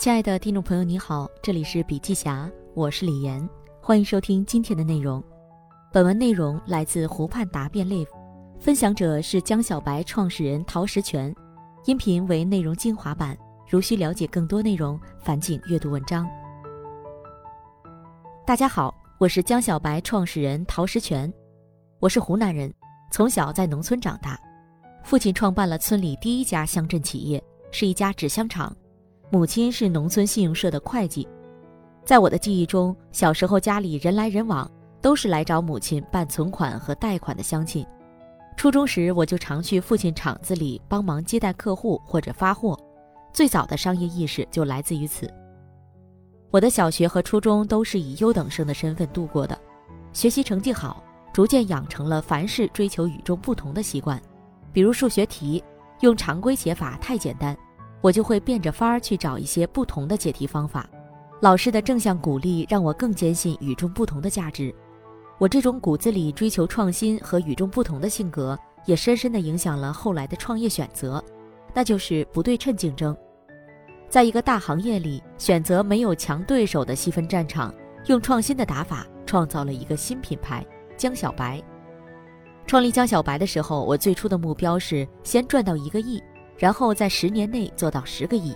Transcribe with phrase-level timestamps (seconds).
[0.00, 3.46] 亲爱的听众朋友，你好，这里是笔记侠，我是李岩，
[3.82, 5.22] 欢迎收听今天的内容。
[5.92, 8.08] 本文内容来自湖畔答辩 Live，
[8.58, 11.34] 分享者是江小白创始人陶石泉，
[11.84, 13.36] 音频为内容精华版。
[13.68, 16.26] 如需了解更多内容，烦请阅读文章。
[18.46, 21.30] 大家好，我是江小白创始人陶石泉，
[21.98, 22.72] 我是湖南人，
[23.10, 24.40] 从小在农村长大，
[25.04, 28.74] 父亲创办了村里第一家乡镇企业，是一家纸箱厂。
[29.32, 31.26] 母亲是农村信用社的会计，
[32.04, 34.68] 在我的记忆中，小时候家里人来人往，
[35.00, 37.86] 都是来找母亲办存款和贷款的乡亲。
[38.56, 42.76] 初中时，我就常去父亲厂子里帮忙接待客户或者发货，
[43.32, 45.32] 最早的商业意识就来自于此。
[46.50, 49.56] 我的小学和初中都是以优等生的身份度过的，
[50.12, 51.00] 学习成绩好，
[51.32, 54.20] 逐渐养成了凡事追求与众不同的习惯，
[54.72, 55.62] 比如数学题
[56.00, 57.56] 用常规写法太简单。
[58.00, 60.88] 我就会变着法儿去找一些不同的解题方法。
[61.40, 64.74] 老师的正向鼓励让我更坚信与众不同的价值。
[65.38, 71.24] 我这种骨子里追求创新和与众不同的性格，也深深地影响了后来的创业选择，
[71.72, 73.16] 那就是不对称竞争。
[74.08, 77.74] 在一个大行业里，选择没有强对手的细分战场，
[78.06, 80.66] 用创新的打法创造了一个新品牌——
[80.98, 81.62] 江小白。
[82.66, 86.22] 创立江小白的时候，我最初的目标是先赚到一个亿。
[86.60, 88.54] 然后在十年内做到十个亿，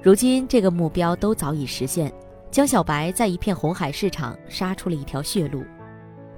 [0.00, 2.10] 如今这个目标都早已实现。
[2.50, 5.62] 江小白在一片红海市场杀出了一条血路。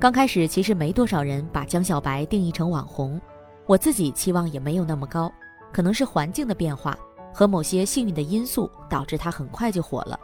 [0.01, 3.21] 刚开始其实没多少人把江小白定义成网红，
[3.67, 5.33] 我自己期望也没有那么高。
[5.73, 6.99] 可能是环境的变化
[7.33, 10.19] 和某些幸运的因素导致它很快就火了。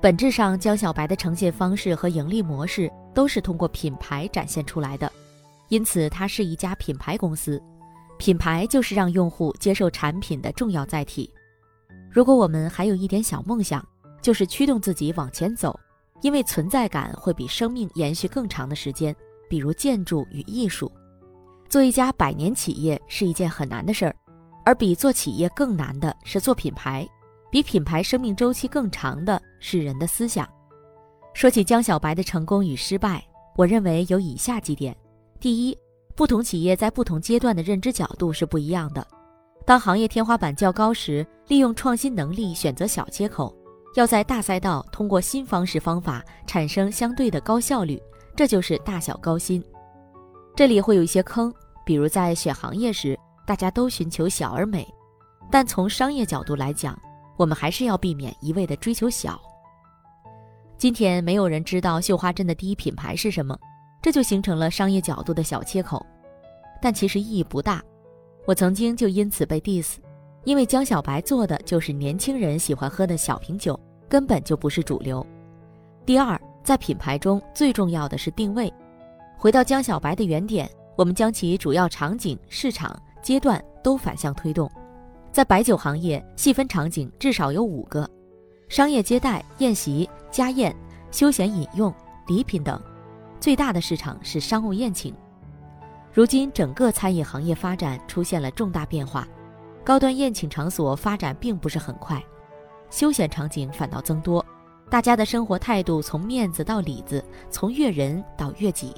[0.00, 5.10] 本质上，江小白的呈现方式和盈利模式都是通过品牌展现出来的，
[5.68, 7.60] 因此它是一家品牌公司。
[8.22, 11.28] 品牌就是让用户接受产品的重要载体。
[12.08, 13.84] 如果我们还有一点小梦想，
[14.20, 15.76] 就是驱动自己往前走，
[16.20, 19.12] 因为存在感会比生命延续更长的时间。
[19.50, 20.88] 比如建筑与艺术，
[21.68, 24.14] 做一家百年企业是一件很难的事儿，
[24.64, 27.04] 而比做企业更难的是做品牌，
[27.50, 30.48] 比品牌生命周期更长的是人的思想。
[31.34, 33.20] 说起江小白的成功与失败，
[33.56, 34.96] 我认为有以下几点：
[35.40, 35.76] 第一。
[36.14, 39.06] 不同企业在不同阶段的认知角度是不一样的。
[39.64, 43.54] 当行业天花板较高时，利用创新能力选择小切口；
[43.94, 48.00] 要在大赛道通过新方式方法产生相对的高效率，
[48.36, 49.62] 这就是大小高新。
[50.54, 51.52] 这里会有一些坑，
[51.86, 54.86] 比如在选行业时，大家都寻求小而美，
[55.50, 57.00] 但从商业角度来讲，
[57.38, 59.40] 我们还是要避免一味的追求小。
[60.76, 63.56] 今天没有人知道绣花针的第一品牌是什么。
[64.02, 66.04] 这就形成了商业角度的小切口，
[66.82, 67.80] 但其实意义不大。
[68.44, 69.98] 我曾经就因此被 diss，
[70.42, 75.24] 因为江小白做的就是年轻人喜欢喝的小瓶酒，根本就不是主流。
[76.04, 78.72] 第二，在品牌中最重要的是定位。
[79.38, 84.68] 回到江小白的原点，我们将其主要场景、市场阶段都反向推动。
[85.30, 88.08] 在白酒行业，细分场景至少有五个：
[88.68, 90.74] 商业接待、宴席、家宴、
[91.12, 91.94] 休闲饮用、
[92.26, 92.82] 礼品等。
[93.42, 95.12] 最大的市场是商务宴请。
[96.12, 99.26] 如今，整个餐饮行业发展出现了重大变化，
[99.82, 102.22] 高端宴请场所发展并不是很快，
[102.88, 104.46] 休闲场景反倒增多。
[104.88, 108.94] 大家的生活态度从面子到里子，从悦人到悦己。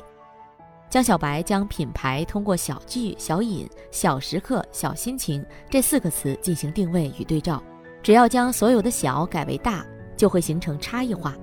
[0.91, 7.62] 江小白将品牌通过小聚、小饮、小时刻、小心情这四个词进行定位与对照，
[8.03, 9.83] 只要将所有的小改为大，
[10.19, 11.34] 就会形成差异化。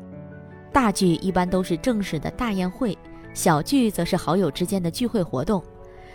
[0.74, 2.98] 大聚一般都是正式的大宴会，
[3.34, 5.62] 小聚则是好友之间的聚会活动。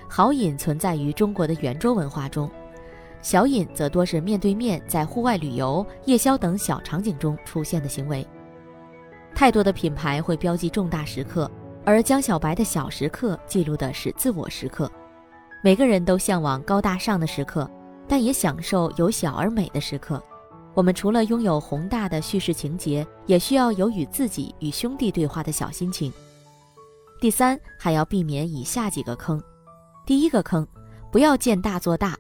[0.08, 2.50] 好饮存在于中国的圆桌文化中，
[3.20, 8.26] 小饮则多是面对面在户外旅游、夜宵等小场景中出现的行为。
[9.34, 11.50] 太多的品牌会标记重大时刻，
[11.84, 14.90] 而江小白的小时刻记录的是自我时刻。
[15.62, 17.68] 每个人都向往高大上的时刻，
[18.08, 20.22] 但也享受有小而美的时刻。
[20.76, 26.12] 我们除了拥有宏大的叙事情节，也需要有与自己与兄弟对话的小心情。
[27.18, 29.42] 第三，还要避免以下几个坑：
[30.04, 30.68] 第一个坑，
[31.10, 32.14] 不要见大做大。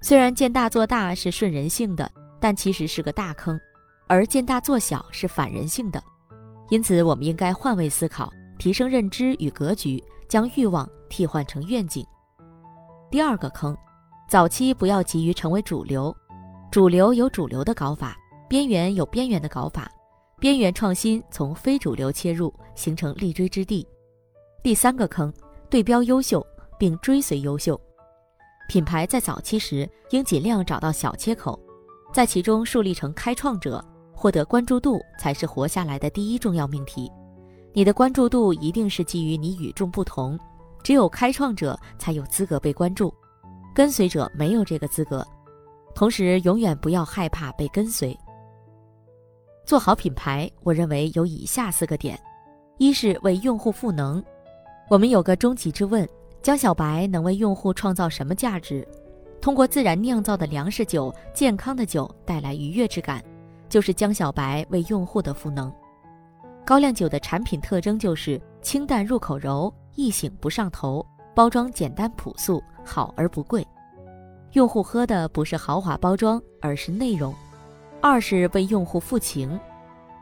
[0.00, 2.10] 虽然见大做大是顺人性的，
[2.40, 3.56] 但其实是个大坑；
[4.08, 6.02] 而见大做小是反人性的。
[6.70, 12.04] 因此，我们应该换位思考，提升认知与格局，将欲望替换成愿景。
[13.12, 13.78] 第二个坑，
[14.28, 16.12] 早期不要急于成为主流。
[16.70, 18.16] 主流有主流的搞法，
[18.48, 19.90] 边缘有边缘的搞法，
[20.38, 23.86] 边缘创新从非主流切入，形成立锥之地。
[24.62, 25.32] 第三个坑，
[25.70, 26.44] 对标优秀
[26.78, 27.80] 并追随优秀。
[28.68, 31.58] 品牌在早期时应尽量找到小切口，
[32.12, 37.10] 在其中树立成开创者，获得关注度才是活下来的第一重要命题。
[37.72, 40.38] 你的关注度一定是基于你与众不同，
[40.82, 43.14] 只有开创者才有资格被关注，
[43.74, 45.26] 跟随者没有这个资格。
[45.96, 48.14] 同时，永远不要害怕被跟随。
[49.64, 52.20] 做好品牌，我认为有以下四个点：
[52.76, 54.22] 一是为用户赋能。
[54.90, 56.06] 我们有个终极之问：
[56.42, 58.86] 江小白能为用户创造什么价值？
[59.40, 63.24] 通过自然酿造的粮食酒、健康的酒带来愉悦之感，
[63.70, 65.72] 就是江小白为用户的赋能。
[66.62, 71.04] 高粱酒的产品特征就是清淡入口柔，易醒不上头，
[71.34, 73.66] 包装简单朴素，好而不贵。
[74.56, 77.34] 用户喝的不是豪华包装，而是内容。
[78.00, 79.60] 二是为用户赋情，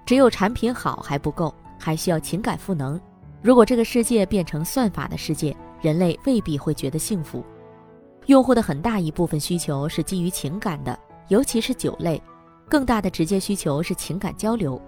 [0.04, 3.00] 只有产品好还不够，还需要情感赋能。
[3.40, 7.44] 如果这个世界变成算法的世界，人类未必会觉得幸福。
[8.26, 10.98] 用户的很大一部分需求是基于情感的，
[11.28, 12.20] 尤其是酒类，
[12.68, 14.82] 更大的直接需求是情感交流。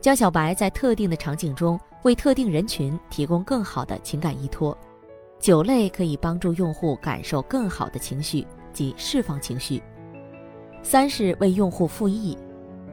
[0.00, 4.74] 江小白在特定的场景中为特定人群提供更好的情感依托，
[5.38, 8.46] 酒类可以帮助用户感受更好的情绪
[8.78, 9.82] 及释放情绪。
[10.84, 12.38] 三是为用户赋益，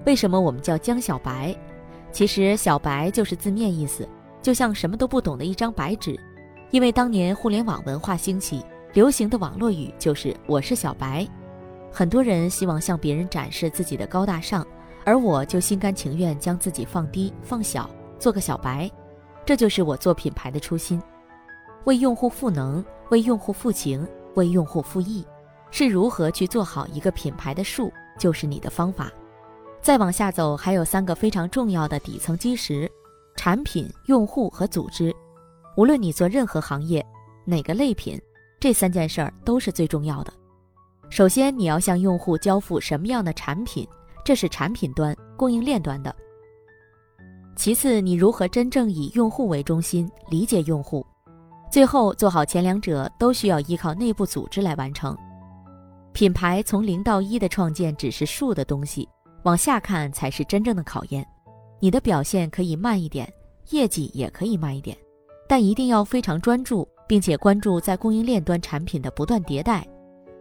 [0.07, 1.55] 为什么我们叫江小白？
[2.11, 4.07] 其实小白就是字面意思，
[4.41, 6.19] 就像什么都不懂的一张白纸。
[6.71, 11.27] 因为当年互联网文化兴起，流行的网络语就是“我是小白”，
[11.93, 14.65] 很多人希望向别人展示自己的高大上，
[15.05, 17.87] 而我就心甘情愿将自己放低放小，
[18.17, 18.89] 做个小白。
[19.45, 20.99] 这就是我做品牌的初心：
[21.83, 25.23] 为用户赋能，为用户赋情，为用户赋益。
[25.77, 29.11] 是如何去做好一个品牌的树，就是你的方法。
[29.81, 32.89] 再往下走，还有三个非常重要的底层基石：
[33.35, 35.13] 产品、用户和组织。
[35.75, 37.05] 无论你做任何行业，
[37.43, 38.17] 哪个类品，
[38.57, 40.31] 这三件事儿都是最重要的。
[41.09, 43.85] 首先，你要向用户交付什么样的产品，
[44.23, 46.15] 这是产品端、供应链端的。
[47.57, 51.05] 其次，你如何真正以用户为中心，理解用户。
[51.69, 55.13] 最后，做好前两者，都需要依靠内部组织来完成。
[56.15, 59.05] 品牌从零到一的创建只是数的东西，
[59.43, 61.27] 往下看才是真正的考验。
[61.81, 63.29] 你的表现可以慢一点，
[63.71, 64.97] 业绩也可以慢一点，
[65.45, 69.85] 但一定要非常专注，并且关注在供应链端产品的不断迭代，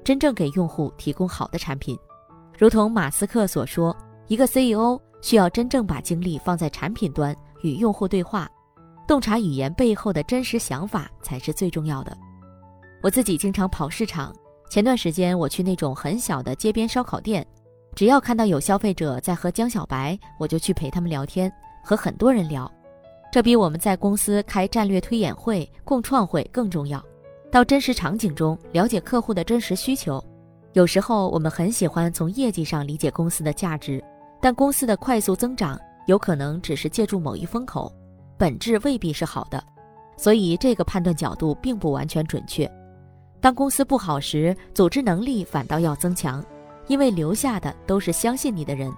[0.04, 1.98] 真正给用户提供好的产品。
[2.56, 3.94] 如同马斯克所说，
[4.28, 8.48] 一个 CEO 需要真正把精力放在产品端与用户对话，
[9.08, 12.16] 洞察语言背后的真实想法才是最重要的。
[13.02, 14.32] 我自己经常跑市场。
[14.74, 17.46] 前段时间我去那种很小的街边烧烤店，
[17.94, 21.48] 只要看到有消费者在和江小白，我就去陪他们聊天，
[21.80, 22.68] 和很多人聊。
[23.30, 27.00] 这比我们在公司开战略推演会、共创会更重要。
[27.52, 30.20] 到真实场景中了解客户的真实需求。
[30.72, 34.02] 有时候我们很喜欢从业绩上理解公司的价值，
[34.40, 35.78] 但公司的快速增长
[36.08, 37.94] 有可能只是借助某一风口，
[38.36, 39.62] 本质未必是好的。
[40.16, 42.68] 所以这个判断角度并不完全准确。
[43.44, 46.42] 当公司不好时，组织能力反倒要增强，
[46.86, 48.90] 因为留下的都是相信你的人。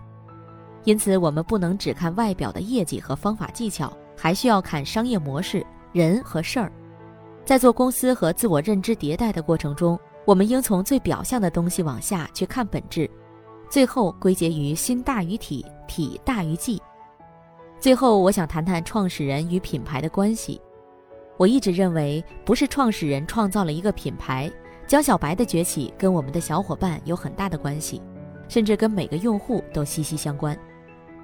[0.85, 6.71] 因此，我们不能只看外表的业绩和方法技巧，还需要看商业模式、人和事儿。
[7.45, 13.11] 在做公司和自我认知迭代的过程中，我们应从最表象的东西往下去看本质，
[13.69, 16.81] 最后归结于心大于体，体大于技。
[17.81, 20.61] 最后，我想谈谈创始人与品牌的关系。
[21.39, 24.51] 我一直认为，不是创始人创造了一个品牌，
[24.87, 28.01] 江小白的崛起跟我们的小伙伴有很大的关系，
[28.49, 30.57] 甚至跟每个用户都息息相关。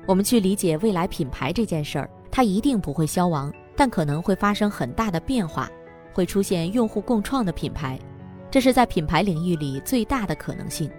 [0.05, 5.71] 我们去理解未来品牌这件事儿，它一定不会消亡，但可能会发生很大的变化，
[6.13, 7.99] 会出现用户共创的品牌，
[8.51, 10.91] 这是在品牌领域里最大的可能性，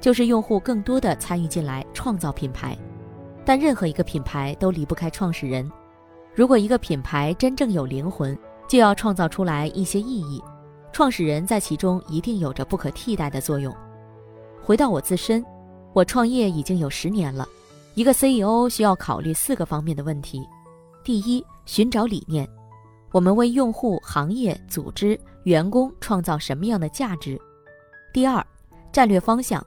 [0.00, 2.74] 就是用户更多的参与进来创造品牌。
[3.44, 5.70] 但任何一个品牌都离不开创始人，
[6.34, 8.38] 如果一个品牌真正有灵魂。
[8.72, 10.42] 就要创造出来一些意义，
[10.94, 13.70] 创始人在其中一定有着不可替代的作用。
[14.62, 15.44] 回到我自身，
[15.92, 17.46] 我创业已经有十年了。
[17.92, 20.48] 一个 CEO 需要考虑四个方面的问题：
[21.04, 22.48] 第一，寻找理念，
[23.10, 27.36] 我们为用户、行业、组织、员工创造什么样的价值；
[28.10, 28.42] 第二，
[28.90, 29.62] 战略方向，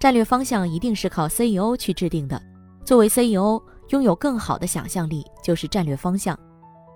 [0.00, 2.42] 战略方向一定是靠 CEO 去制定的。
[2.84, 6.36] 作为 CEO，拥有更好的想象力就是战略方向。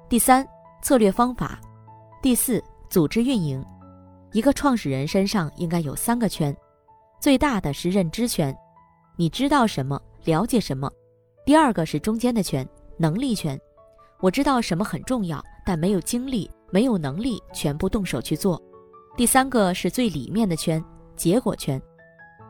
[0.09, 0.45] 第三。
[0.83, 1.61] 策略方法，
[2.23, 3.65] 第四，组织运营。
[4.33, 6.57] 一个创始人身上应该有三个圈，
[7.21, 8.57] 最大的是认知圈，
[9.17, 10.89] 你知道什么，了解什么；
[11.45, 13.61] 第二个是中间的圈，能力圈，
[14.21, 18.57] 我知道什么很重要，但没有精力，没有能力全部动手去做；
[19.17, 20.83] 第三个是最里面的圈，
[21.17, 21.81] 结果圈。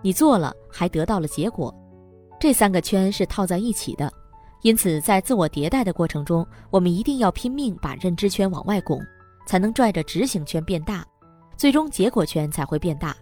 [0.02, 1.74] 你做了还得到了结果，
[2.38, 4.12] 这三个圈是套在一起的。
[4.62, 9.00] 因此，在自我迭代的过程中，我们一定要拼命把认知圈往外拱，
[9.46, 11.04] 才能拽着执行圈变大，
[11.56, 13.16] 最终结果圈才会变大。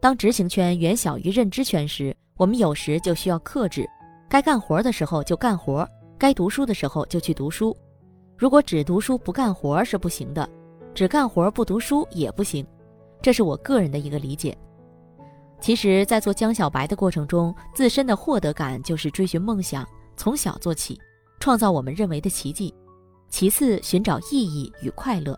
[0.00, 3.86] 当执行圈远小于认知圈时，我们有时就需要克制，
[4.28, 7.76] 该干活的时候就干活，该读书的时候就去读书。
[8.38, 10.48] 如果只读书不干活是不行的，
[10.94, 12.66] 只干活不读书也不行。
[13.20, 14.56] 这是我个人的一个理解。
[15.60, 19.86] 其实，在做江小白的过程中，自身的获得感就是追寻梦想。
[20.20, 21.00] 从小做起，
[21.38, 22.74] 创造我们认为的奇迹。
[23.30, 25.34] 其次，寻找意义与快乐。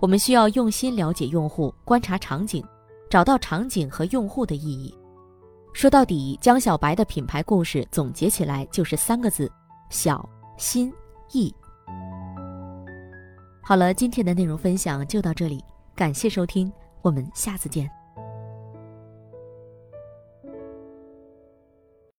[0.00, 2.60] 我们需要用心了解用户，观察场景，
[3.08, 4.92] 找到场景和用户的意义。
[5.72, 9.48] 说到底，江小白的品牌故事总结起来就是三个字：
[9.90, 10.28] 小、
[10.58, 10.92] 心、
[11.30, 11.54] 意。
[13.62, 15.62] 好了，今天的内容分享就到这里，
[15.94, 17.88] 感谢收听，我们下次见。